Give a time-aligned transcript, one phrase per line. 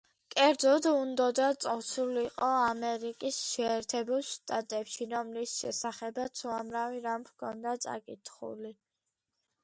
[0.33, 8.73] კერძოდ, უნდოდა წასულიყო ამერიკის შეერთებულ შტატებში, რომლის შესახებაც უამრავი რამ ჰქონდა წაკითხული.